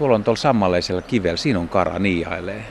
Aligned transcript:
tuolla 0.00 0.14
on 0.14 0.24
tuolla 0.24 0.40
sammaleisella 0.40 1.02
kivellä, 1.02 1.36
siinä 1.36 1.58
on 1.58 1.68
kara 1.68 1.98
niiailee. 1.98 2.64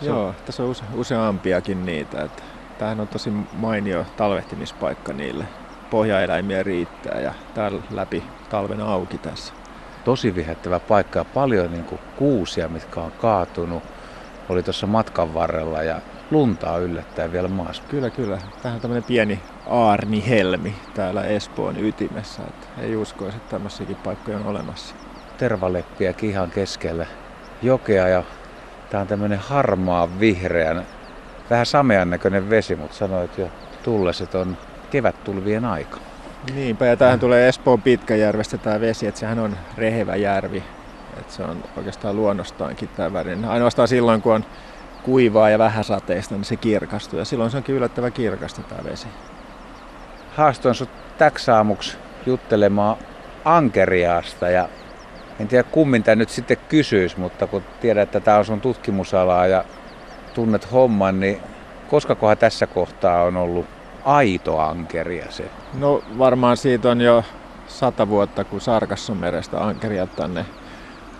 Joo, 0.00 0.34
tässä 0.46 0.62
on 0.62 0.68
use, 0.68 0.84
useampiakin 0.94 1.86
niitä. 1.86 2.22
Että 2.22 2.42
tämähän 2.78 3.00
on 3.00 3.08
tosi 3.08 3.32
mainio 3.52 4.06
talvehtimispaikka 4.16 5.12
niille. 5.12 5.44
Pohjaeläimiä 5.90 6.62
riittää 6.62 7.20
ja 7.20 7.34
täällä 7.54 7.82
läpi 7.90 8.22
talven 8.48 8.80
auki 8.80 9.18
tässä. 9.18 9.52
Tosi 10.04 10.34
vihettävä 10.34 10.80
paikka 10.80 11.18
ja 11.18 11.24
paljon 11.24 11.72
niin 11.72 11.84
kuin 11.84 12.00
kuusia, 12.16 12.68
mitkä 12.68 13.00
on 13.00 13.12
kaatunut. 13.12 13.82
Oli 14.48 14.62
tuossa 14.62 14.86
matkan 14.86 15.34
varrella 15.34 15.82
ja 15.82 16.00
luntaa 16.30 16.78
yllättäen 16.78 17.32
vielä 17.32 17.48
maassa. 17.48 17.82
Kyllä, 17.88 18.10
kyllä. 18.10 18.38
Tähän 18.62 18.76
on 18.76 18.80
tämmöinen 18.80 19.04
pieni 19.04 19.40
aarnihelmi 19.66 20.74
täällä 20.94 21.24
Espoon 21.24 21.84
ytimessä. 21.84 22.42
Että 22.42 22.66
ei 22.78 22.96
uskoisi, 22.96 23.36
että 23.36 23.50
tämmöisiäkin 23.50 23.96
paikkoja 23.96 24.36
on 24.36 24.46
olemassa. 24.46 24.94
Tervaleppiäkin 25.40 26.30
ihan 26.30 26.50
keskellä 26.50 27.06
jokea 27.62 28.08
ja 28.08 28.24
Tämä 28.90 29.00
on 29.00 29.06
tämmöinen 29.06 29.38
harmaa 29.38 30.08
vihreän, 30.20 30.86
vähän 31.50 31.66
samean 31.66 32.10
näköinen 32.10 32.50
vesi, 32.50 32.76
mutta 32.76 32.96
sanoit 32.96 33.38
jo 33.38 33.48
tullessa, 33.82 34.24
että 34.24 34.38
on 34.38 34.56
kevättulvien 34.90 35.64
aika. 35.64 35.98
Niinpä, 36.54 36.86
ja 36.86 36.96
tähän 36.96 37.20
tulee 37.20 37.48
Espoon 37.48 37.82
Pitkäjärvestä 37.82 38.58
tämä 38.58 38.80
vesi, 38.80 39.06
että 39.06 39.20
sehän 39.20 39.38
on 39.38 39.56
rehevä 39.76 40.16
järvi. 40.16 40.62
Että 41.18 41.32
se 41.32 41.42
on 41.42 41.64
oikeastaan 41.76 42.16
luonnostaankin 42.16 42.88
tämä 42.96 43.12
värinen. 43.12 43.44
Ainoastaan 43.44 43.88
silloin, 43.88 44.22
kun 44.22 44.34
on 44.34 44.44
kuivaa 45.02 45.50
ja 45.50 45.58
vähän 45.58 45.84
sateista, 45.84 46.34
niin 46.34 46.44
se 46.44 46.56
kirkastuu. 46.56 47.18
Ja 47.18 47.24
silloin 47.24 47.50
se 47.50 47.56
onkin 47.56 47.74
yllättävän 47.74 48.12
kirkasta 48.12 48.62
tämä 48.62 48.84
vesi. 48.84 49.08
Haastoin 50.36 50.74
sinut 50.74 51.18
täksi 51.18 51.50
aamuksi 51.50 51.96
juttelemaan 52.26 52.96
ankeriaasta 53.44 54.50
ja 54.50 54.68
en 55.40 55.48
tiedä 55.48 55.64
kummin 55.70 56.02
tämä 56.02 56.16
nyt 56.16 56.28
sitten 56.28 56.56
kysyisi, 56.68 57.20
mutta 57.20 57.46
kun 57.46 57.62
tiedät, 57.80 58.02
että 58.02 58.20
tämä 58.20 58.38
on 58.38 58.44
sun 58.44 58.60
tutkimusalaa 58.60 59.46
ja 59.46 59.64
tunnet 60.34 60.72
homman, 60.72 61.20
niin 61.20 61.40
koska 61.90 62.14
kohan 62.14 62.38
tässä 62.38 62.66
kohtaa 62.66 63.22
on 63.22 63.36
ollut 63.36 63.66
aito 64.04 64.58
ankeria 64.58 65.26
se? 65.30 65.44
No 65.78 66.02
varmaan 66.18 66.56
siitä 66.56 66.90
on 66.90 67.00
jo 67.00 67.24
sata 67.66 68.08
vuotta, 68.08 68.44
kun 68.44 68.60
Sarkassomerestä 68.60 69.64
ankeria 69.64 70.06
tänne 70.06 70.46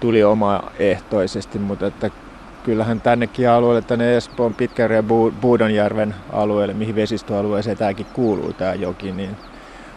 tuli 0.00 0.24
omaehtoisesti, 0.24 1.58
mutta 1.58 1.86
että 1.86 2.10
kyllähän 2.64 3.00
tännekin 3.00 3.50
alueelle, 3.50 3.82
tänne 3.82 4.16
Espoon 4.16 4.54
Pitkärjen 4.54 4.96
ja 4.96 5.30
Buudonjärven 5.40 6.14
alueelle, 6.32 6.74
mihin 6.74 6.94
vesistöalueeseen 6.94 7.76
tämäkin 7.76 8.06
kuuluu 8.12 8.52
tämä 8.52 8.74
joki, 8.74 9.12
niin 9.12 9.36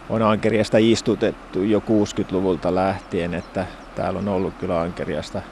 on 0.08 0.22
ankeriasta 0.22 0.78
istutettu 0.78 1.62
jo 1.62 1.78
60-luvulta 1.78 2.74
lähtien, 2.74 3.34
että 3.34 3.66
täällä 3.94 4.18
on 4.18 4.28
ollut 4.28 4.54
kyllä 4.54 4.80
ankeriasta 4.80 5.42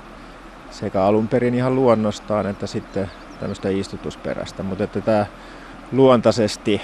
sekä 0.70 1.04
alun 1.04 1.28
perin 1.28 1.54
ihan 1.54 1.74
luonnostaan 1.74 2.46
että 2.46 2.66
sitten 2.66 3.10
tämmöistä 3.40 3.68
istutusperäistä, 3.68 4.62
mutta 4.62 4.84
että 4.84 5.00
tämä 5.00 5.26
luontaisesti 5.92 6.80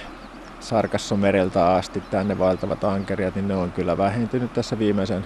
Sarkassomereltä 0.61 1.67
asti 1.75 2.03
tänne 2.11 2.39
vaeltavat 2.39 2.85
ankeriat, 2.85 3.35
niin 3.35 3.49
ne 3.49 3.57
on 3.57 3.73
kyllä 3.73 3.99
vähentynyt 3.99 4.53
tässä 4.53 4.79
viimeisen 4.79 5.25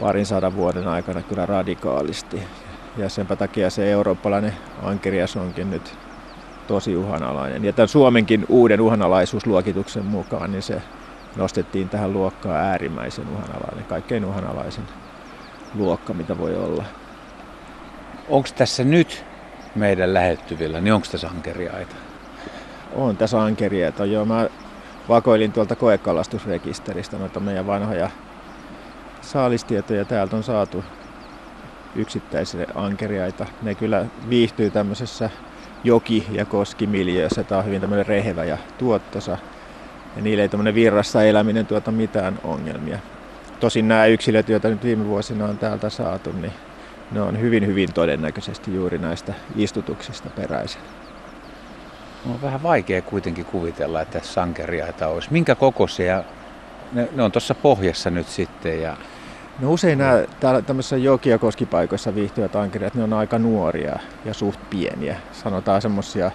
parin 0.00 0.26
sadan 0.26 0.56
vuoden 0.56 0.88
aikana 0.88 1.22
kyllä 1.22 1.46
radikaalisti. 1.46 2.42
Ja 2.96 3.08
sen 3.08 3.26
takia 3.26 3.70
se 3.70 3.92
eurooppalainen 3.92 4.52
ankerias 4.82 5.36
onkin 5.36 5.70
nyt 5.70 5.94
tosi 6.66 6.96
uhanalainen. 6.96 7.64
Ja 7.64 7.72
tämän 7.72 7.88
Suomenkin 7.88 8.46
uuden 8.48 8.80
uhanalaisuusluokituksen 8.80 10.04
mukaan, 10.04 10.52
niin 10.52 10.62
se 10.62 10.82
nostettiin 11.36 11.88
tähän 11.88 12.12
luokkaan 12.12 12.64
äärimmäisen 12.64 13.28
uhanalainen, 13.28 13.84
kaikkein 13.84 14.24
uhanalaisen 14.24 14.84
luokka, 15.74 16.14
mitä 16.14 16.38
voi 16.38 16.56
olla. 16.56 16.84
Onko 18.28 18.48
tässä 18.56 18.84
nyt 18.84 19.24
meidän 19.74 20.14
lähettyvillä, 20.14 20.80
niin 20.80 20.92
onko 20.94 21.06
tässä 21.10 21.28
ankeriaita? 21.28 21.96
On 22.92 23.16
tässä 23.16 23.42
ankeriaita, 23.42 24.04
joo. 24.04 24.24
Mä 24.24 24.48
vakoilin 25.08 25.52
tuolta 25.52 25.76
koekalastusrekisteristä 25.76 27.18
noita 27.18 27.40
meidän 27.40 27.66
vanhoja 27.66 28.10
saalistietoja. 29.20 30.04
Täältä 30.04 30.36
on 30.36 30.42
saatu 30.42 30.84
yksittäisiä 31.94 32.66
ankeriaita. 32.74 33.46
Ne 33.62 33.74
kyllä 33.74 34.06
viihtyy 34.28 34.70
tämmöisessä 34.70 35.30
joki- 35.84 36.26
ja 36.30 36.44
koskimiljöössä. 36.44 37.44
Tämä 37.44 37.58
on 37.58 37.64
hyvin 37.64 37.80
tämmöinen 37.80 38.06
rehevä 38.06 38.44
ja 38.44 38.58
tuottosa. 38.78 39.38
Ja 40.16 40.22
niille 40.22 40.42
ei 40.42 40.48
tämmöinen 40.48 40.74
virrassa 40.74 41.22
eläminen 41.22 41.66
tuota 41.66 41.90
mitään 41.90 42.38
ongelmia. 42.44 42.98
Tosin 43.60 43.88
nämä 43.88 44.06
yksilöt, 44.06 44.48
joita 44.48 44.68
nyt 44.68 44.84
viime 44.84 45.06
vuosina 45.06 45.44
on 45.44 45.58
täältä 45.58 45.90
saatu, 45.90 46.32
niin 46.32 46.52
ne 47.10 47.20
on 47.20 47.40
hyvin, 47.40 47.66
hyvin 47.66 47.92
todennäköisesti 47.92 48.74
juuri 48.74 48.98
näistä 48.98 49.34
istutuksista 49.56 50.30
peräisin. 50.30 50.80
On 52.30 52.42
vähän 52.42 52.62
vaikea 52.62 53.02
kuitenkin 53.02 53.44
kuvitella, 53.44 54.00
että 54.00 54.20
sankeriaita 54.22 55.08
olisi. 55.08 55.32
Minkä 55.32 55.54
kokoisia? 55.54 56.24
Ne, 56.92 57.08
ne 57.12 57.22
on 57.22 57.32
tuossa 57.32 57.54
pohjassa 57.54 58.10
nyt 58.10 58.28
sitten. 58.28 58.82
Ja... 58.82 58.96
No 59.60 59.72
usein 59.72 59.98
nämä 59.98 60.24
täällä 60.40 60.62
tämmöisissä 60.62 60.96
joki- 60.96 61.30
ja 61.30 61.38
koskipaikoissa 61.38 62.14
viihtyvät 62.14 62.56
ankeriat, 62.56 62.94
ne 62.94 63.02
on 63.02 63.12
aika 63.12 63.38
nuoria 63.38 63.98
ja 64.24 64.34
suht 64.34 64.60
pieniä. 64.70 65.16
Sanotaan 65.32 65.82
semmoisia 65.82 66.30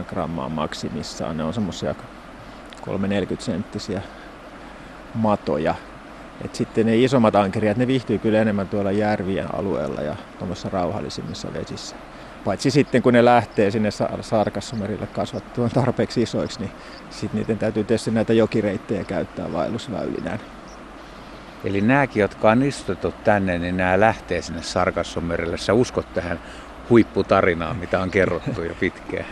100-200 0.00 0.04
grammaa 0.04 0.48
maksimissaan. 0.48 1.36
Ne 1.36 1.44
on 1.44 1.54
semmoisia 1.54 1.94
3-40 2.86 2.90
senttisiä 3.38 4.02
matoja. 5.14 5.74
Et 6.44 6.54
sitten 6.54 6.86
ne 6.86 6.96
isommat 6.96 7.34
ankeriat, 7.36 7.76
ne 7.76 7.86
viihtyy 7.86 8.18
kyllä 8.18 8.40
enemmän 8.40 8.68
tuolla 8.68 8.92
järvien 8.92 9.54
alueella 9.54 10.00
ja 10.00 10.16
tuommoissa 10.38 10.68
rauhallisimmissa 10.68 11.48
vesissä. 11.52 11.96
Paitsi 12.44 12.70
sitten 12.70 13.02
kun 13.02 13.12
ne 13.12 13.24
lähtee 13.24 13.70
sinne 13.70 13.88
Sarkassomerille 14.20 15.06
kasvattuaan 15.06 15.70
tarpeeksi 15.70 16.22
isoiksi, 16.22 16.60
niin 16.60 16.70
sitten 17.10 17.40
niiden 17.40 17.58
täytyy 17.58 17.84
tietysti 17.84 18.10
näitä 18.10 18.32
jokireittejä 18.32 19.04
käyttää 19.04 19.52
vaellusväylinään. 19.52 20.40
Eli 21.64 21.80
nämäkin, 21.80 22.20
jotka 22.20 22.50
on 22.50 22.62
istutettu 22.62 23.14
tänne, 23.24 23.58
niin 23.58 23.76
nämä 23.76 24.00
lähtee 24.00 24.42
sinne 24.42 24.62
Sarkassomerille. 24.62 25.58
Sä 25.58 25.72
uskot 25.72 26.14
tähän 26.14 26.40
huipputarinaan, 26.90 27.76
mitä 27.76 28.00
on 28.00 28.10
kerrottu 28.10 28.62
jo 28.62 28.74
pitkään? 28.80 29.26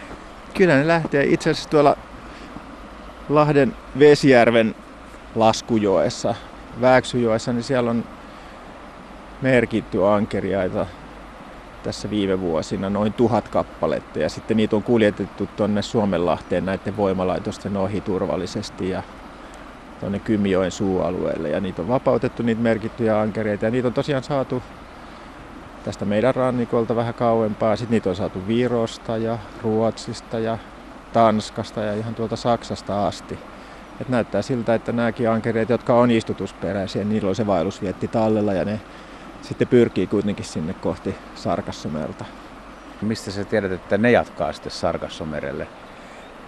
Kyllä 0.54 0.76
ne 0.76 0.88
lähtee 0.88 1.24
itse 1.24 1.50
asiassa 1.50 1.70
tuolla 1.70 1.96
Lahden 3.28 3.76
Vesijärven 3.98 4.74
laskujoessa, 5.34 6.34
Vääksyjoessa, 6.80 7.52
niin 7.52 7.62
siellä 7.62 7.90
on 7.90 8.04
merkitty 9.42 10.06
ankeriaita 10.06 10.86
tässä 11.82 12.10
viime 12.10 12.40
vuosina 12.40 12.90
noin 12.90 13.12
tuhat 13.12 13.48
kappaletta. 13.48 14.18
Ja 14.18 14.28
sitten 14.28 14.56
niitä 14.56 14.76
on 14.76 14.82
kuljetettu 14.82 15.48
tuonne 15.56 15.82
Suomenlahteen 15.82 16.64
näiden 16.64 16.96
voimalaitosten 16.96 17.76
ohi 17.76 18.00
turvallisesti 18.00 18.88
ja 18.88 19.02
tuonne 20.00 20.18
Kymijoen 20.18 20.70
suualueelle. 20.70 21.48
Ja 21.48 21.60
niitä 21.60 21.82
on 21.82 21.88
vapautettu 21.88 22.42
niitä 22.42 22.60
merkittyjä 22.60 23.20
ankereita. 23.20 23.64
Ja 23.64 23.70
niitä 23.70 23.88
on 23.88 23.94
tosiaan 23.94 24.22
saatu 24.22 24.62
tästä 25.84 26.04
meidän 26.04 26.34
rannikolta 26.34 26.96
vähän 26.96 27.14
kauempaa. 27.14 27.76
Sitten 27.76 27.90
niitä 27.90 28.10
on 28.10 28.16
saatu 28.16 28.48
Virosta 28.48 29.16
ja 29.16 29.38
Ruotsista 29.62 30.38
ja 30.38 30.58
Tanskasta 31.12 31.80
ja 31.80 31.94
ihan 31.94 32.14
tuolta 32.14 32.36
Saksasta 32.36 33.06
asti. 33.06 33.38
Et 34.00 34.08
näyttää 34.08 34.42
siltä, 34.42 34.74
että 34.74 34.92
nämäkin 34.92 35.30
ankereet, 35.30 35.68
jotka 35.68 35.94
on 35.94 36.10
istutusperäisiä, 36.10 37.04
niillä 37.04 37.28
on 37.28 37.34
se 37.34 37.46
vaellusvietti 37.46 38.08
tallella 38.08 38.52
ja 38.52 38.64
ne 38.64 38.80
sitten 39.42 39.68
pyrkii 39.68 40.06
kuitenkin 40.06 40.44
sinne 40.44 40.74
kohti 40.74 41.14
Sarkassomerta. 41.34 42.24
Mistä 43.02 43.30
sä 43.30 43.44
tiedät, 43.44 43.72
että 43.72 43.98
ne 43.98 44.10
jatkaa 44.10 44.52
sitten 44.52 44.72
Sarkassomerelle? 44.72 45.66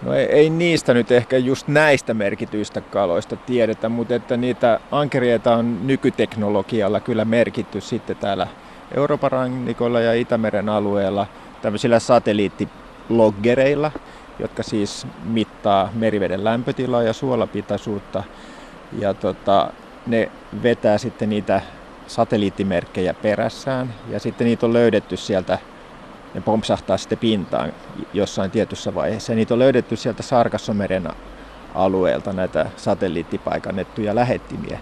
No 0.01 0.13
ei, 0.13 0.25
ei 0.25 0.49
niistä 0.49 0.93
nyt 0.93 1.11
ehkä 1.11 1.37
just 1.37 1.67
näistä 1.67 2.13
merkityistä 2.13 2.81
kaloista 2.81 3.35
tiedetä, 3.35 3.89
mutta 3.89 4.15
että 4.15 4.37
niitä 4.37 4.79
ankerieita 4.91 5.55
on 5.55 5.87
nykyteknologialla 5.87 6.99
kyllä 6.99 7.25
merkitty 7.25 7.81
sitten 7.81 8.15
täällä 8.15 8.47
Euroopan 8.95 9.31
rannikolla 9.31 9.99
ja 9.99 10.13
Itämeren 10.13 10.69
alueella 10.69 11.27
tämmöisillä 11.61 11.99
satelliittiloggereilla, 11.99 13.91
jotka 14.39 14.63
siis 14.63 15.07
mittaa 15.23 15.89
meriveden 15.93 16.43
lämpötilaa 16.43 17.03
ja 17.03 17.13
suolapitaisuutta. 17.13 18.23
Ja 18.99 19.13
tota, 19.13 19.69
ne 20.05 20.31
vetää 20.63 20.97
sitten 20.97 21.29
niitä 21.29 21.61
satelliittimerkkejä 22.07 23.13
perässään 23.13 23.93
ja 24.09 24.19
sitten 24.19 24.45
niitä 24.47 24.65
on 24.65 24.73
löydetty 24.73 25.17
sieltä, 25.17 25.57
ne 26.33 26.41
pompsahtaa 26.41 26.97
sitten 26.97 27.17
pintaan 27.17 27.73
jossain 28.13 28.51
tietyssä 28.51 28.95
vaiheessa. 28.95 29.31
Ja 29.31 29.35
niitä 29.35 29.53
on 29.53 29.59
löydetty 29.59 29.95
sieltä 29.95 30.23
Sarkassomeren 30.23 31.09
alueelta 31.75 32.33
näitä 32.33 32.65
satelliittipaikannettuja 32.77 34.15
lähettimiä. 34.15 34.79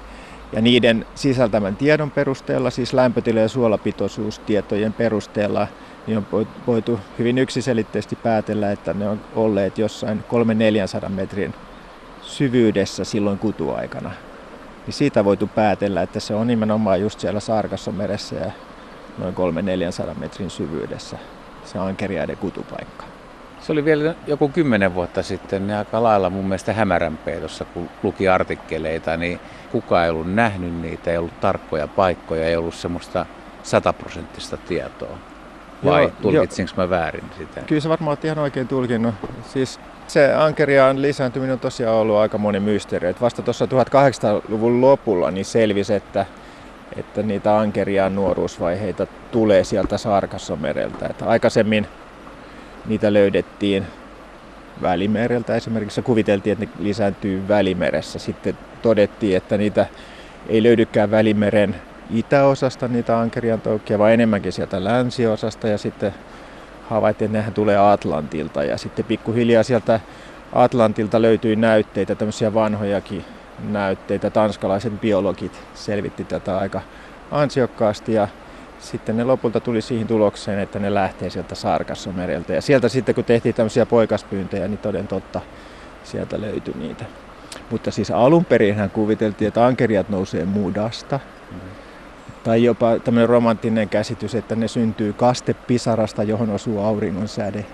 Ja 0.53 0.61
niiden 0.61 1.05
sisältämän 1.15 1.75
tiedon 1.75 2.11
perusteella, 2.11 2.69
siis 2.69 2.93
lämpötila- 2.93 3.39
ja 3.39 3.47
suolapitoisuustietojen 3.49 4.93
perusteella, 4.93 5.67
niin 6.07 6.17
on 6.17 6.47
voitu 6.67 6.99
hyvin 7.19 7.37
yksiselitteisesti 7.37 8.15
päätellä, 8.15 8.71
että 8.71 8.93
ne 8.93 9.09
on 9.09 9.21
olleet 9.35 9.77
jossain 9.77 10.23
300-400 11.05 11.09
metrin 11.09 11.53
syvyydessä 12.21 13.03
silloin 13.03 13.39
kutuaikana. 13.39 14.11
niin 14.85 14.93
siitä 14.93 15.25
voitu 15.25 15.47
päätellä, 15.47 16.01
että 16.01 16.19
se 16.19 16.35
on 16.35 16.47
nimenomaan 16.47 17.01
just 17.01 17.19
siellä 17.19 17.39
Sarkasson 17.39 17.95
meressä 17.95 18.35
ja 18.35 18.51
noin 19.17 19.35
300-400 19.35 20.19
metrin 20.19 20.49
syvyydessä 20.49 21.17
se 21.65 21.79
ankeriaiden 21.79 22.37
kutupaikka. 22.37 23.14
Se 23.65 23.71
oli 23.71 23.85
vielä 23.85 24.15
joku 24.27 24.49
kymmenen 24.49 24.95
vuotta 24.95 25.23
sitten 25.23 25.67
niin 25.67 25.77
aika 25.77 26.03
lailla 26.03 26.29
mun 26.29 26.45
mielestä 26.45 26.73
hämärämpeä 26.73 27.39
tuossa, 27.39 27.65
kun 27.65 27.89
luki 28.03 28.27
artikkeleita, 28.27 29.17
niin 29.17 29.39
kukaan 29.71 30.03
ei 30.03 30.09
ollut 30.09 30.33
nähnyt 30.33 30.81
niitä, 30.81 31.11
ei 31.11 31.17
ollut 31.17 31.39
tarkkoja 31.39 31.87
paikkoja, 31.87 32.45
ei 32.45 32.55
ollut 32.55 32.73
semmoista 32.73 33.25
sataprosenttista 33.63 34.57
tietoa. 34.57 35.17
Vai 35.85 36.11
tulkitsinko 36.21 36.71
mä 36.77 36.89
väärin 36.89 37.23
sitä? 37.37 37.61
Kyllä 37.61 37.81
se 37.81 37.89
varmaan 37.89 38.17
ihan 38.23 38.39
oikein 38.39 38.67
tulkinnut. 38.67 39.15
Siis 39.53 39.79
se 40.07 40.33
ankeriaan 40.33 41.01
lisääntyminen 41.01 41.53
on 41.53 41.59
tosiaan 41.59 41.95
ollut 41.95 42.17
aika 42.17 42.37
moni 42.37 42.59
mysteeri. 42.59 43.07
Et 43.07 43.21
vasta 43.21 43.41
tuossa 43.41 43.65
1800-luvun 43.65 44.81
lopulla 44.81 45.31
niin 45.31 45.45
selvisi, 45.45 45.93
että, 45.93 46.25
että 46.97 47.23
niitä 47.23 47.57
ankeriaan 47.57 48.15
nuoruusvaiheita 48.15 49.07
tulee 49.31 49.63
sieltä 49.63 49.97
Sarkassomereltä. 49.97 51.05
Että 51.05 51.25
aikaisemmin 51.25 51.87
niitä 52.87 53.13
löydettiin 53.13 53.85
Välimereltä 54.81 55.55
esimerkiksi. 55.55 56.01
Kuviteltiin, 56.01 56.53
että 56.53 56.65
ne 56.65 56.71
lisääntyy 56.79 57.47
Välimeressä. 57.47 58.19
Sitten 58.19 58.57
todettiin, 58.81 59.37
että 59.37 59.57
niitä 59.57 59.85
ei 60.49 60.63
löydykään 60.63 61.11
Välimeren 61.11 61.75
itäosasta 62.13 62.87
niitä 62.87 63.19
ankerian 63.19 63.61
toukkia, 63.61 63.99
vaan 63.99 64.13
enemmänkin 64.13 64.51
sieltä 64.51 64.83
länsiosasta. 64.83 65.67
Ja 65.67 65.77
sitten 65.77 66.13
havaittiin, 66.89 67.25
että 67.25 67.37
nehän 67.37 67.53
tulee 67.53 67.77
Atlantilta. 67.77 68.63
Ja 68.63 68.77
sitten 68.77 69.05
pikkuhiljaa 69.05 69.63
sieltä 69.63 69.99
Atlantilta 70.53 71.21
löytyi 71.21 71.55
näytteitä, 71.55 72.15
tämmöisiä 72.15 72.53
vanhojakin 72.53 73.25
näytteitä. 73.69 74.29
Tanskalaiset 74.29 75.01
biologit 75.01 75.61
selvitti 75.73 76.23
tätä 76.23 76.57
aika 76.57 76.81
ansiokkaasti 77.31 78.13
ja 78.13 78.27
sitten 78.79 79.17
ne 79.17 79.23
lopulta 79.23 79.59
tuli 79.59 79.81
siihen 79.81 80.07
tulokseen, 80.07 80.59
että 80.59 80.79
ne 80.79 80.93
lähtee 80.93 81.29
sieltä 81.29 81.55
Sarkassomereltä. 81.55 82.53
Ja 82.53 82.61
sieltä 82.61 82.89
sitten 82.89 83.15
kun 83.15 83.23
tehtiin 83.23 83.55
tämmöisiä 83.55 83.85
poikaspyyntejä, 83.85 84.67
niin 84.67 84.77
toden 84.77 85.07
totta 85.07 85.41
sieltä 86.03 86.41
löytyi 86.41 86.73
niitä. 86.77 87.05
Mutta 87.69 87.91
siis 87.91 88.11
alun 88.11 88.45
perin 88.45 88.89
kuviteltiin, 88.93 89.47
että 89.47 89.65
ankeriat 89.65 90.09
nousee 90.09 90.45
mudasta. 90.45 91.19
Tai 92.43 92.63
jopa 92.63 92.99
tämmöinen 92.99 93.29
romanttinen 93.29 93.89
käsitys, 93.89 94.35
että 94.35 94.55
ne 94.55 94.67
syntyy 94.67 95.13
kastepisarasta, 95.13 96.23
johon 96.23 96.49
osuu 96.49 96.79
auringon 96.79 97.27
säde. 97.27 97.65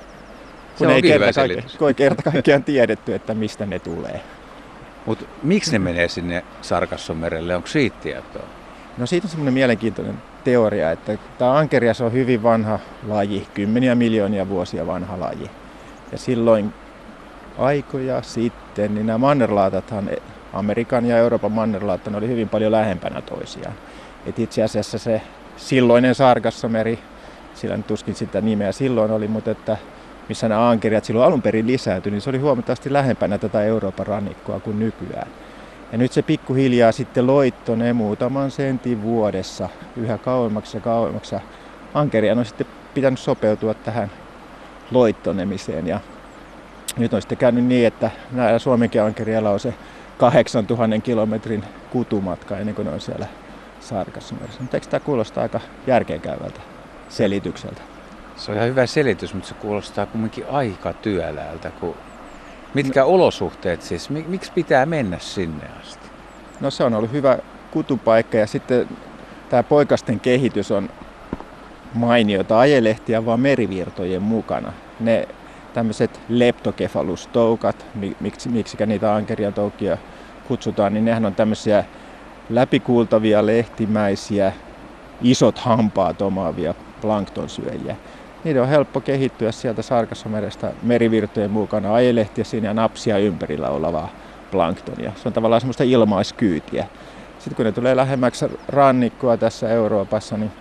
Kun 0.77 0.89
ei 0.89 1.01
kerta, 1.01 1.33
kaikki, 1.33 1.77
kun 1.77 1.95
kerta 1.95 2.31
kaikkiaan 2.31 2.63
tiedetty, 2.63 3.15
että 3.15 3.33
mistä 3.33 3.65
ne 3.65 3.79
tulee. 3.79 4.21
Mutta 5.05 5.25
miksi 5.43 5.71
ne 5.71 5.79
menee 5.79 6.07
sinne 6.07 6.43
Sarkassomerelle? 6.61 7.55
Onko 7.55 7.67
siitä 7.67 7.97
tietoa? 8.01 8.60
No 8.97 9.05
siitä 9.05 9.25
on 9.25 9.29
semmoinen 9.29 9.53
mielenkiintoinen 9.53 10.21
teoria, 10.43 10.91
että 10.91 11.17
tämä 11.37 11.57
ankerias 11.57 12.01
on 12.01 12.13
hyvin 12.13 12.43
vanha 12.43 12.79
laji, 13.07 13.47
kymmeniä 13.53 13.95
miljoonia 13.95 14.49
vuosia 14.49 14.87
vanha 14.87 15.19
laji. 15.19 15.51
Ja 16.11 16.17
silloin 16.17 16.73
aikoja 17.57 18.21
sitten, 18.21 18.95
niin 18.95 19.05
nämä 19.05 19.17
mannerlaatathan, 19.17 20.09
Amerikan 20.53 21.05
ja 21.05 21.17
Euroopan 21.17 21.51
mannerlaatat 21.51 22.15
oli 22.15 22.27
hyvin 22.27 22.49
paljon 22.49 22.71
lähempänä 22.71 23.21
toisiaan. 23.21 23.73
Et 24.25 24.39
itse 24.39 24.63
asiassa 24.63 24.97
se 24.97 25.21
silloinen 25.57 26.15
Sargassameri, 26.15 26.99
sillä 27.53 27.77
nyt 27.77 27.87
tuskin 27.87 28.15
sitä 28.15 28.41
nimeä 28.41 28.71
silloin 28.71 29.11
oli, 29.11 29.27
mutta 29.27 29.51
että 29.51 29.77
missä 30.29 30.49
nämä 30.49 30.69
ankeriat 30.69 31.05
silloin 31.05 31.27
alun 31.27 31.41
perin 31.41 31.67
lisääntyi, 31.67 32.11
niin 32.11 32.21
se 32.21 32.29
oli 32.29 32.37
huomattavasti 32.37 32.93
lähempänä 32.93 33.37
tätä 33.37 33.63
Euroopan 33.63 34.07
rannikkoa 34.07 34.59
kuin 34.59 34.79
nykyään. 34.79 35.27
Ja 35.91 35.97
nyt 35.97 36.11
se 36.11 36.21
pikkuhiljaa 36.21 36.91
sitten 36.91 37.27
loittonee 37.27 37.93
muutaman 37.93 38.51
sentin 38.51 39.01
vuodessa 39.01 39.69
yhä 39.97 40.17
kauemmaksi 40.17 40.77
ja 40.77 40.81
kauemmaksi. 40.81 41.35
Ankerian 41.93 42.39
on 42.39 42.45
sitten 42.45 42.67
pitänyt 42.93 43.19
sopeutua 43.19 43.73
tähän 43.73 44.11
loittonemiseen. 44.91 45.87
Ja 45.87 45.99
nyt 46.97 47.13
on 47.13 47.21
sitten 47.21 47.37
käynyt 47.37 47.65
niin, 47.65 47.87
että 47.87 48.11
näillä 48.31 48.59
Suomenkin 48.59 49.01
ankerialla 49.01 49.49
on 49.49 49.59
se 49.59 49.73
8000 50.17 50.99
kilometrin 50.99 51.63
kutumatka 51.89 52.57
ennen 52.57 52.75
kuin 52.75 52.85
ne 52.85 52.91
on 52.91 53.01
siellä 53.01 53.27
Saarikassameressä. 53.79 54.61
Mutta 54.61 54.77
eikö 54.77 54.87
tämä 54.87 54.99
kuulostaa 54.99 55.43
aika 55.43 55.59
järkeenkäyvältä 55.87 56.61
selitykseltä? 57.09 57.81
Se 58.35 58.51
on 58.51 58.57
ihan 58.57 58.69
hyvä 58.69 58.85
selitys, 58.85 59.33
mutta 59.33 59.49
se 59.49 59.55
kuulostaa 59.55 60.05
kumminkin 60.05 60.45
aika 60.49 60.93
työläältä, 60.93 61.71
kun 61.71 61.95
Mitkä 62.73 63.05
olosuhteet 63.05 63.81
siis? 63.81 64.09
Miksi 64.09 64.51
pitää 64.51 64.85
mennä 64.85 65.19
sinne 65.19 65.65
asti? 65.81 66.09
No 66.59 66.71
se 66.71 66.83
on 66.83 66.93
ollut 66.93 67.11
hyvä 67.11 67.37
kutupaikka 67.71 68.37
ja 68.37 68.47
sitten 68.47 68.87
tämä 69.49 69.63
poikasten 69.63 70.19
kehitys 70.19 70.71
on 70.71 70.89
mainiota 71.93 72.59
ajelehtiä 72.59 73.25
vaan 73.25 73.39
merivirtojen 73.39 74.21
mukana. 74.21 74.73
Ne 74.99 75.27
tämmöiset 75.73 76.19
leptokefalustoukat, 76.29 77.85
miksi, 78.19 78.49
miksikä 78.49 78.85
niitä 78.85 79.15
ankerian 79.15 79.53
toukia 79.53 79.97
kutsutaan, 80.47 80.93
niin 80.93 81.05
nehän 81.05 81.25
on 81.25 81.35
tämmöisiä 81.35 81.83
läpikuultavia 82.49 83.45
lehtimäisiä, 83.45 84.53
isot 85.21 85.59
hampaat 85.59 86.21
omaavia 86.21 86.73
planktonsyöjiä 87.01 87.95
niiden 88.43 88.61
on 88.61 88.67
helppo 88.67 89.01
kehittyä 89.01 89.51
sieltä 89.51 89.81
Sarkassomerestä 89.81 90.71
merivirtojen 90.83 91.51
mukana, 91.51 91.93
ajelehtiä 91.93 92.43
siinä 92.43 92.67
ja 92.67 92.73
napsia 92.73 93.17
ympärillä 93.17 93.69
olevaa 93.69 94.09
planktonia. 94.51 95.11
Se 95.15 95.27
on 95.29 95.33
tavallaan 95.33 95.61
semmoista 95.61 95.83
ilmaiskyytiä. 95.83 96.87
Sitten 97.39 97.55
kun 97.55 97.65
ne 97.65 97.71
tulee 97.71 97.95
lähemmäksi 97.95 98.45
rannikkoa 98.67 99.37
tässä 99.37 99.69
Euroopassa, 99.69 100.37
niin 100.37 100.51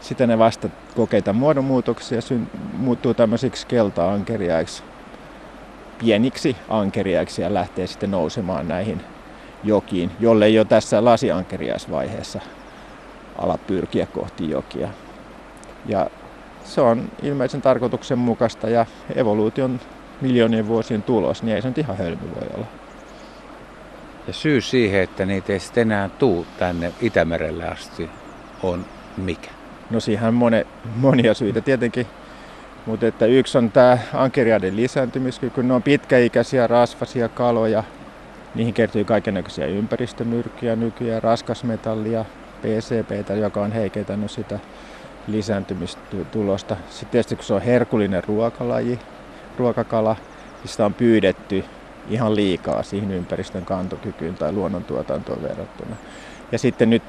sitten 0.00 0.28
ne 0.28 0.38
vasta 0.38 0.68
kokeita 0.96 1.32
muodonmuutoksia 1.32 2.20
syn- 2.20 2.50
muuttuu 2.72 3.14
tämmöisiksi 3.14 3.66
kelta-ankeriaiksi, 3.66 4.82
pieniksi 5.98 6.56
ankeriaiksi 6.68 7.42
ja 7.42 7.54
lähtee 7.54 7.86
sitten 7.86 8.10
nousemaan 8.10 8.68
näihin 8.68 9.00
jokiin, 9.64 10.10
jolle 10.20 10.48
jo 10.48 10.64
tässä 10.64 11.04
lasiankeriaisvaiheessa 11.04 12.40
ala 13.38 13.58
pyrkiä 13.66 14.06
kohti 14.06 14.50
jokia. 14.50 14.88
Ja 15.86 16.10
se 16.64 16.80
on 16.80 17.10
ilmeisen 17.22 17.62
tarkoituksenmukaista 17.62 18.68
ja 18.68 18.86
evoluution 19.14 19.80
miljoonien 20.20 20.68
vuosien 20.68 21.02
tulos, 21.02 21.42
niin 21.42 21.56
ei 21.56 21.62
se 21.62 21.68
nyt 21.68 21.78
ihan 21.78 21.96
hölmy 21.96 22.34
voi 22.34 22.48
olla. 22.56 22.66
Ja 24.26 24.32
syy 24.32 24.60
siihen, 24.60 25.00
että 25.00 25.26
niitä 25.26 25.52
ei 25.52 25.60
sitten 25.60 25.92
enää 25.92 26.08
tuu 26.08 26.46
tänne 26.58 26.92
Itämerelle 27.00 27.68
asti, 27.68 28.10
on 28.62 28.86
mikä? 29.16 29.50
No 29.90 30.00
siihen 30.00 30.28
on 30.28 30.34
mone, 30.34 30.66
monia 30.96 31.34
syitä 31.34 31.60
tietenkin, 31.60 32.06
mutta 32.86 33.06
että 33.06 33.26
yksi 33.26 33.58
on 33.58 33.70
tämä 33.70 33.98
ankeriaiden 34.14 34.76
lisääntymiskyky. 34.76 35.62
Ne 35.62 35.74
on 35.74 35.82
pitkäikäisiä, 35.82 36.66
rasvasia 36.66 37.28
kaloja. 37.28 37.84
Niihin 38.54 38.74
kertyy 38.74 39.04
kaikenlaisia 39.04 39.66
ympäristömyrkkyjä 39.66 40.76
nykyään, 40.76 41.22
raskasmetallia, 41.22 42.24
PCPtä, 42.62 43.34
joka 43.34 43.60
on 43.62 43.72
heikentänyt 43.72 44.30
sitä 44.30 44.58
lisääntymistulosta. 45.32 46.76
Sitten 46.90 47.08
tietysti 47.10 47.36
kun 47.36 47.44
se 47.44 47.54
on 47.54 47.62
herkullinen 47.62 48.24
ruokalaji, 48.24 48.98
ruokakala, 49.58 50.16
niin 50.62 50.68
sitä 50.68 50.86
on 50.86 50.94
pyydetty 50.94 51.64
ihan 52.08 52.36
liikaa 52.36 52.82
siihen 52.82 53.10
ympäristön 53.10 53.64
kantokykyyn 53.64 54.34
tai 54.34 54.52
luonnontuotantoon 54.52 55.42
verrattuna. 55.42 55.96
Ja 56.52 56.58
sitten 56.58 56.90
nyt 56.90 57.02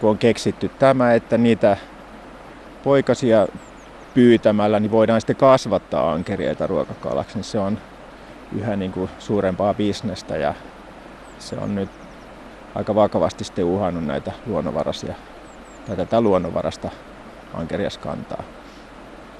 kun 0.00 0.10
on 0.10 0.18
keksitty 0.18 0.68
tämä, 0.78 1.14
että 1.14 1.38
niitä 1.38 1.76
poikasia 2.84 3.46
pyytämällä 4.14 4.80
niin 4.80 4.90
voidaan 4.90 5.20
sitten 5.20 5.36
kasvattaa 5.36 6.12
ankeriaita 6.12 6.66
ruokakalaksi, 6.66 7.36
niin 7.36 7.44
se 7.44 7.58
on 7.58 7.78
yhä 8.56 8.76
niin 8.76 8.92
kuin 8.92 9.10
suurempaa 9.18 9.74
bisnestä 9.74 10.36
ja 10.36 10.54
se 11.38 11.56
on 11.56 11.74
nyt 11.74 11.90
aika 12.74 12.94
vakavasti 12.94 13.44
sitten 13.44 13.64
uhannut 13.64 14.04
näitä 14.04 14.32
luonnonvaraisia 14.46 15.14
tai 15.86 15.96
tätä 15.96 16.20
luonnonvarasta 16.20 16.90
ankeriaskantaa. 17.56 18.42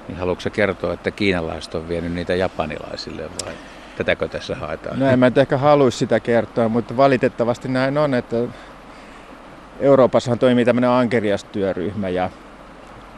Niin 0.07 0.17
haluatko 0.17 0.49
kertoa, 0.49 0.93
että 0.93 1.11
kiinalaiset 1.11 1.75
on 1.75 1.89
vienyt 1.89 2.13
niitä 2.13 2.35
japanilaisille 2.35 3.23
vai 3.45 3.53
tätäkö 3.97 4.27
tässä 4.27 4.55
haetaan? 4.55 4.99
No 4.99 5.09
en 5.09 5.19
mä 5.19 5.31
ehkä 5.35 5.57
haluaisi 5.57 5.97
sitä 5.97 6.19
kertoa, 6.19 6.69
mutta 6.69 6.97
valitettavasti 6.97 7.67
näin 7.67 7.97
on, 7.97 8.13
että 8.13 8.37
Euroopassahan 9.79 10.39
toimii 10.39 10.65
tämmöinen 10.65 10.89
ankeriastyöryhmä 10.89 12.09
ja, 12.09 12.29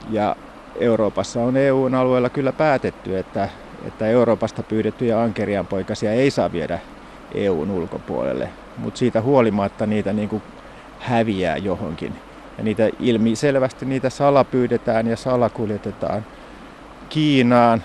ja 0.09 0.35
Euroopassa 0.79 1.41
on 1.41 1.57
EUn 1.57 1.95
alueella 1.95 2.29
kyllä 2.29 2.53
päätetty, 2.53 3.17
että, 3.17 3.49
että 3.87 4.07
Euroopasta 4.07 4.63
pyydettyjä 4.63 5.21
ankerianpoikasia 5.21 6.11
ei 6.11 6.31
saa 6.31 6.51
viedä 6.51 6.79
EUn 7.33 7.71
ulkopuolelle, 7.71 8.49
mutta 8.77 8.97
siitä 8.97 9.21
huolimatta 9.21 9.85
niitä 9.85 10.13
niin 10.13 10.29
kuin 10.29 10.43
häviää 10.99 11.57
johonkin 11.57 12.15
ja 12.59 12.63
niitä 12.63 12.89
ilmi 12.99 13.35
selvästi 13.35 13.85
niitä 13.85 14.09
salapyydetään 14.09 15.07
ja 15.07 15.17
salakuljetetaan 15.17 16.25
Kiinaan. 17.09 17.83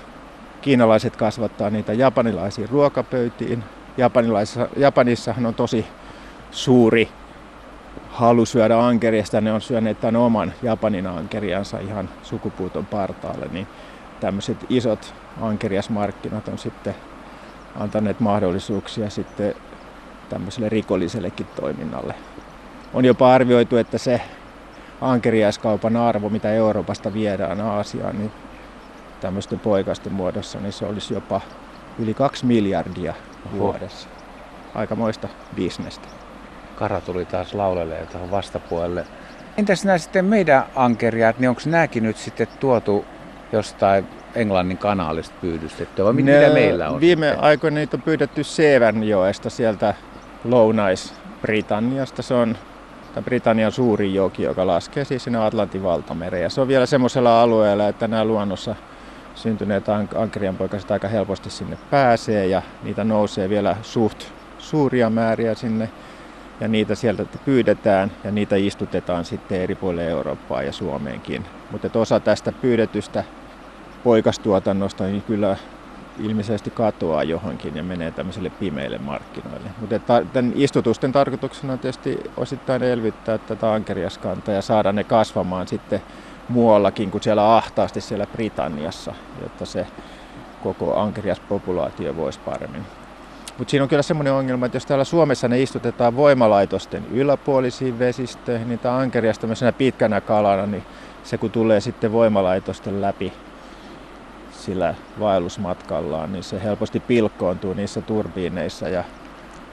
Kiinalaiset 0.61 1.17
kasvattaa 1.17 1.71
niitä 1.71 1.93
japanilaisiin 1.93 2.69
ruokapöytiin. 2.69 3.65
Japanissahan 4.77 5.47
on 5.47 5.55
tosi 5.55 5.87
suuri 6.51 7.09
halu 8.09 8.47
syödä 8.47 8.79
ankeriasta, 8.79 9.41
ne 9.41 9.53
on 9.53 9.61
syöneet 9.61 10.01
tämän 10.01 10.17
oman 10.17 10.53
Japanin 10.63 11.07
ankeriansa 11.07 11.79
ihan 11.79 12.09
sukupuuton 12.23 12.87
partaalle, 12.87 13.47
niin 13.53 13.67
tämmöiset 14.21 14.57
isot 14.69 15.15
ankeriasmarkkinat 15.41 16.49
on 16.49 16.59
sitten 16.59 16.95
antaneet 17.81 18.21
mahdollisuuksia 18.21 19.11
sitten 19.11 19.55
tämmöiselle 20.29 20.69
rikollisellekin 20.69 21.47
toiminnalle. 21.61 22.15
On 22.95 23.05
jopa 23.05 23.35
arvioitu, 23.35 23.77
että 23.77 23.99
se 23.99 24.21
ankeriaiskaupan 25.05 25.97
arvo, 25.97 26.29
mitä 26.29 26.53
Euroopasta 26.53 27.13
viedään 27.13 27.61
Aasiaan, 27.61 28.19
niin 28.19 28.31
tämmöisten 29.21 29.61
poikasten 29.61 30.13
muodossa, 30.13 30.61
niin 30.61 30.73
se 30.73 30.87
olisi 30.87 31.15
jopa 31.15 31.41
yli 31.99 32.15
kaksi 32.15 32.47
miljardia 32.47 33.15
vuodessa. 33.53 34.09
Aikamoista 34.75 35.29
bisnestä. 35.57 36.09
Kara 36.77 37.01
tuli 37.01 37.25
taas 37.25 37.55
laulelle 37.55 38.07
tuohon 38.13 38.31
vastapuolelle. 38.31 39.07
Entäs 39.59 39.85
nämä 39.85 39.99
sitten 39.99 40.25
meidän 40.25 40.65
ankeriaat, 40.75 41.39
niin 41.39 41.49
onko 41.49 41.61
nämäkin 41.67 42.03
nyt 42.03 42.17
sitten 42.17 42.49
tuotu 42.61 43.05
jostain 43.53 44.07
Englannin 44.35 44.79
kanaalista 44.79 45.35
pyydystettyä 45.41 46.05
vai 46.05 46.13
mitä 46.13 46.31
ne, 46.31 46.49
meillä 46.49 46.91
on? 46.91 47.01
Viime 47.01 47.27
sitten? 47.27 47.45
aikoina 47.45 47.75
niitä 47.75 47.97
on 47.97 48.03
pyydetty 48.03 48.45
Severnjoesta 48.45 49.51
sieltä 49.51 49.95
Lounais-Britanniasta. 50.45 52.23
Se 52.23 52.35
on 52.35 52.57
Britannian 53.23 53.73
suurin 53.73 54.15
joki, 54.15 54.43
joka 54.43 54.67
laskee 54.67 55.05
siis 55.05 55.25
sinne 55.25 55.39
Atlantin 55.39 55.83
valtamereen. 55.83 56.43
Ja 56.43 56.51
se 56.51 56.61
on 56.61 56.69
vielä 56.69 56.87
semmoisella 56.87 57.43
alueella, 57.43 57.89
että 57.89 58.09
nämä 58.09 58.25
luonnossa 58.25 58.75
syntyneet 59.35 59.85
ankerianpoikaset 60.15 60.91
aika 60.91 61.09
helposti 61.09 61.51
sinne 61.51 61.79
pääsee 61.91 62.47
ja 62.47 62.63
niitä 62.83 63.05
nousee 63.05 63.49
vielä 63.49 63.77
suht 63.83 64.25
suuria 64.59 65.11
määriä 65.11 65.55
sinne 65.55 65.91
ja 66.61 66.69
niitä 66.69 66.95
sieltä 66.95 67.25
pyydetään 67.45 68.13
ja 68.25 68.31
niitä 68.31 68.57
istutetaan 68.57 69.25
sitten 69.25 69.61
eri 69.61 69.75
puolille 69.75 70.09
Eurooppaa 70.09 70.63
ja 70.63 70.73
Suomeenkin. 70.73 71.45
Mutta 71.71 72.01
osa 72.01 72.21
tästä 72.21 72.53
pyydetystä 72.53 73.25
poikastuotannosta 74.05 75.05
niin 75.05 75.23
kyllä 75.23 75.57
ilmeisesti 76.19 76.71
katoaa 76.71 77.23
johonkin 77.23 77.77
ja 77.77 77.83
menee 77.83 78.11
tämmöiselle 78.11 78.51
pimeille 78.51 78.99
markkinoille. 78.99 79.71
Mutta 79.81 79.99
tämän 80.33 80.53
istutusten 80.55 81.13
tarkoituksena 81.13 81.73
on 81.73 81.79
tietysti 81.79 82.31
osittain 82.37 82.83
elvyttää 82.83 83.39
tätä 83.39 83.73
ankeriaskantaa 83.73 84.55
ja 84.55 84.63
saada 84.63 84.93
ne 84.93 85.05
kasvamaan 85.05 85.69
sitten 85.69 86.03
muuallakin 86.49 87.11
kuin 87.11 87.23
siellä 87.23 87.57
ahtaasti 87.57 88.01
siellä 88.01 88.27
Britanniassa, 88.27 89.15
jotta 89.43 89.67
se 89.67 89.87
koko 90.63 90.97
ankeriaspopulaatio 91.01 92.17
voisi 92.17 92.41
paremmin. 92.41 92.83
Mutta 93.59 93.71
siinä 93.71 93.83
on 93.83 93.89
kyllä 93.89 94.03
semmoinen 94.03 94.33
ongelma, 94.33 94.67
että 94.67 94.77
jos 94.77 94.87
täällä 94.87 95.05
Suomessa 95.05 95.49
ne 95.49 95.63
istutetaan 95.63 96.17
voimalaitosten 96.17 97.07
yläpuolisiin 97.13 97.99
vesistöihin, 97.99 98.69
niin 98.69 98.79
tämä 98.79 98.97
ankerias 98.97 99.39
tämmöisenä 99.39 99.73
pitkänä 99.73 100.21
kalana, 100.21 100.67
niin 100.67 100.83
se 101.25 101.39
kun 101.39 101.51
tulee 101.51 101.81
sitten 101.81 102.13
voimalaitosten 102.13 103.01
läpi 103.01 103.33
sillä 104.65 104.95
vaellusmatkallaan, 105.21 106.33
niin 106.33 106.43
se 106.43 106.63
helposti 106.63 107.01
pilkkoontuu 107.01 107.75
niissä 107.75 108.01
turbiineissa 108.01 108.89
ja 108.89 109.05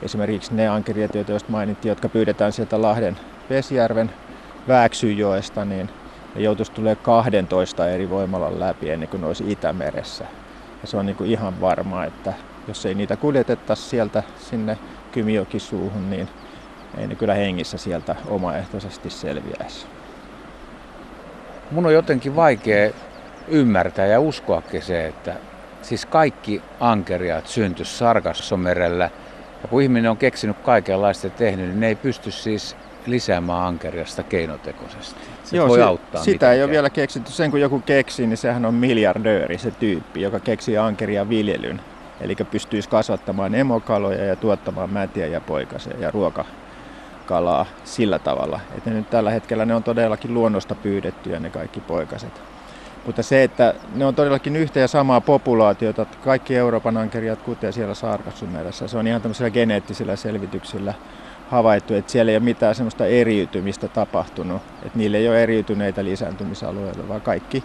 esimerkiksi 0.02 0.56
ne 0.56 0.68
ankeriat, 0.68 1.30
joista 1.30 1.52
mainittiin, 1.52 1.90
jotka 1.90 2.10
pyydetään 2.10 2.54
sieltä 2.54 2.82
Lahden 2.82 3.20
Vesijärven 3.50 4.12
Vääksyjoesta, 4.68 5.66
niin 5.66 5.90
ne 6.36 6.42
joutuisi 6.42 6.72
tulee 6.72 6.96
12 6.96 7.90
eri 7.90 8.10
voimalan 8.10 8.60
läpi 8.60 8.90
ennen 8.90 9.10
kuin 9.10 9.22
ne 9.22 9.28
olisi 9.28 9.52
Itämeressä. 9.52 10.26
Ja 10.82 10.88
se 10.88 10.98
on 10.98 11.06
niin 11.06 11.16
kuin 11.16 11.30
ihan 11.30 11.62
varma, 11.62 12.06
että 12.06 12.34
jos 12.68 12.86
ei 12.86 12.96
niitä 12.96 13.16
kuljetettaisi 13.16 13.84
sieltä 13.84 14.24
sinne 14.40 14.78
Kymijokisuuhun, 15.12 16.10
niin 16.10 16.30
ei 16.98 17.08
ne 17.08 17.16
kyllä 17.16 17.34
hengissä 17.34 17.78
sieltä 17.78 18.16
omaehtoisesti 18.28 19.10
selviäisi. 19.10 19.86
Mun 21.72 21.86
on 21.86 21.94
jotenkin 21.94 22.36
vaikea 22.36 22.92
ymmärtää 23.48 24.06
ja 24.06 24.20
uskoakin 24.20 24.82
se, 24.82 25.08
että 25.08 25.36
siis 25.82 26.06
kaikki 26.06 26.62
ankeriat 26.80 27.48
syntyisi 27.48 27.98
Sargassomerellä. 27.98 29.10
Ja 29.62 29.68
kun 29.68 29.82
ihminen 29.82 30.12
on 30.12 30.18
keksinyt 30.18 30.58
kaikenlaista 30.58 31.30
tehnyt, 31.30 31.68
niin 31.68 31.80
ne 31.80 31.88
ei 31.88 31.96
pysty 31.96 32.32
siis 32.32 32.76
lisäämään 33.06 33.62
ankeriasta 33.62 34.24
keinotekoisesti. 34.24 35.20
Se 35.44 35.58
Joo, 35.58 35.68
voi 35.68 35.78
se, 35.78 35.84
auttaa 35.84 36.22
sitä 36.22 36.32
mitenkään. 36.32 36.56
ei 36.56 36.64
ole 36.64 36.72
vielä 36.72 36.90
keksitty. 36.90 37.32
Sen 37.32 37.52
kun 37.52 37.62
joku 37.62 37.80
keksii, 37.80 38.28
niin 38.28 38.38
sehän 38.38 38.66
on 38.66 38.74
miljardööri 38.74 39.58
se 39.58 39.72
tyyppi, 39.72 40.22
joka 40.22 40.40
keksii 40.40 40.78
ankeria 40.78 41.30
viljelyn. 41.30 41.82
Eli 42.22 42.36
pystyisi 42.36 42.90
kasvattamaan 42.90 43.56
emokaloja 43.56 44.26
ja 44.26 44.36
tuottamaan 44.36 44.90
mätiä 44.90 45.28
ja 45.28 45.42
poikasia 45.42 45.94
ja 46.00 46.12
ruokakalaa 46.12 47.66
sillä 47.84 48.20
tavalla. 48.20 48.60
Että 48.78 48.90
nyt 48.90 49.10
tällä 49.10 49.32
hetkellä 49.32 49.66
ne 49.66 49.76
on 49.76 49.84
todellakin 49.84 50.34
luonnosta 50.34 50.76
pyydettyjä 50.76 51.40
ne 51.40 51.50
kaikki 51.50 51.80
poikaset. 51.80 52.42
Mutta 53.06 53.24
se, 53.24 53.44
että 53.44 53.74
ne 53.96 54.06
on 54.06 54.16
todellakin 54.16 54.56
yhtä 54.56 54.80
ja 54.80 54.88
samaa 54.88 55.22
populaatiota, 55.22 56.06
kaikki 56.06 56.56
Euroopan 56.56 56.98
ankeriat 56.98 57.42
kutee 57.42 57.72
siellä 57.72 57.94
Saarkassumeressä. 57.94 58.88
Se 58.88 58.98
on 58.98 59.08
ihan 59.08 59.22
tämmöisillä 59.22 59.50
geneettisillä 59.50 60.16
selvityksillä 60.16 60.94
havaittu, 61.50 61.94
että 61.94 62.12
siellä 62.12 62.32
ei 62.32 62.38
ole 62.38 62.44
mitään 62.44 62.76
semmoista 62.76 63.06
eriytymistä 63.06 63.88
tapahtunut. 63.88 64.62
Että 64.86 64.98
niillä 64.98 65.18
ei 65.18 65.30
ole 65.30 65.44
eriytyneitä 65.44 66.04
lisääntymisalueita, 66.04 67.08
vaan 67.08 67.22
kaikki 67.22 67.64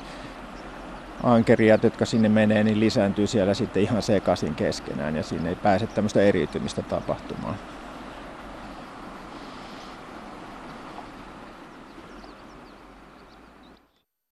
ankeriat, 1.23 1.85
jotka 1.85 2.05
sinne 2.05 2.29
menee, 2.29 2.65
niin 2.65 2.81
lisääntyy 2.81 3.27
siellä 3.27 3.55
sitten 3.55 3.83
ihan 3.83 4.03
sekaisin 4.03 4.55
keskenään 4.55 5.17
ja 5.17 5.23
sinne 5.23 5.49
ei 5.49 5.57
pääse 5.57 5.87
tämmöistä 5.87 6.23
eriytymistä 6.23 6.83
tapahtumaan. 6.83 7.55